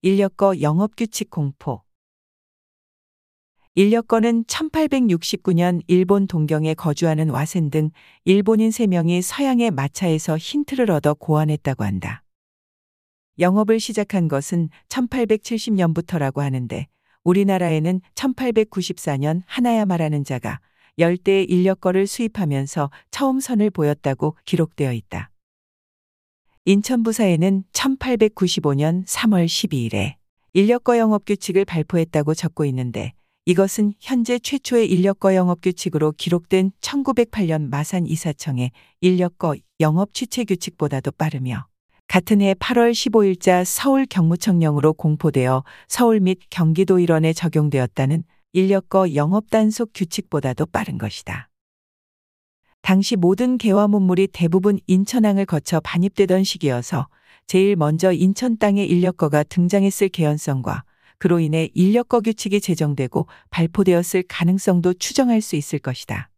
인력거 0.00 0.60
영업규칙 0.60 1.28
공포. 1.28 1.82
인력거는 3.74 4.44
1869년 4.44 5.80
일본 5.88 6.28
동경에 6.28 6.74
거주하는 6.74 7.30
와센 7.30 7.68
등 7.68 7.90
일본인 8.24 8.70
3명이 8.70 9.22
서양의 9.22 9.72
마차에서 9.72 10.38
힌트를 10.38 10.92
얻어 10.92 11.14
고안했다고 11.14 11.82
한다. 11.82 12.22
영업을 13.40 13.80
시작한 13.80 14.28
것은 14.28 14.68
1870년부터라고 14.88 16.42
하는데 16.42 16.86
우리나라에는 17.24 18.00
1894년 18.14 19.42
하나야마라는 19.46 20.22
자가 20.22 20.60
열대의 21.00 21.46
인력거를 21.46 22.06
수입하면서 22.06 22.92
처음 23.10 23.40
선을 23.40 23.70
보였다고 23.70 24.36
기록되어 24.44 24.92
있다. 24.92 25.32
인천부사에는 26.68 27.64
1895년 27.72 29.06
3월 29.06 29.46
12일에 29.46 30.16
인력거 30.52 30.98
영업 30.98 31.24
규칙을 31.24 31.64
발표했다고 31.64 32.34
적고 32.34 32.66
있는데 32.66 33.14
이것은 33.46 33.94
현재 34.00 34.38
최초의 34.38 34.90
인력거 34.92 35.34
영업 35.34 35.62
규칙으로 35.62 36.12
기록된 36.12 36.72
1908년 36.82 37.70
마산 37.70 38.06
이사청의 38.06 38.72
인력거 39.00 39.56
영업 39.80 40.12
취체 40.12 40.44
규칙보다도 40.44 41.12
빠르며 41.12 41.66
같은 42.06 42.42
해 42.42 42.52
8월 42.52 42.92
15일자 42.92 43.64
서울 43.64 44.04
경무청령으로 44.04 44.92
공포되어 44.92 45.64
서울 45.88 46.20
및 46.20 46.38
경기도 46.50 46.98
일원에 46.98 47.32
적용되었다는 47.32 48.24
인력거 48.52 49.14
영업 49.14 49.48
단속 49.48 49.92
규칙보다도 49.94 50.66
빠른 50.66 50.98
것이다. 50.98 51.47
당시 52.88 53.16
모든 53.16 53.58
개화 53.58 53.86
문물이 53.86 54.28
대부분 54.28 54.78
인천항을 54.86 55.44
거쳐 55.44 55.78
반입되던 55.78 56.42
시기여서 56.42 57.08
제일 57.46 57.76
먼저 57.76 58.12
인천 58.14 58.56
땅에 58.56 58.82
인력거가 58.82 59.42
등장했을 59.42 60.08
개연성과 60.08 60.84
그로 61.18 61.38
인해 61.38 61.68
인력거 61.74 62.22
규칙이 62.22 62.62
제정되고 62.62 63.26
발표되었을 63.50 64.24
가능성도 64.26 64.94
추정할 64.94 65.42
수 65.42 65.54
있을 65.56 65.80
것이다. 65.80 66.30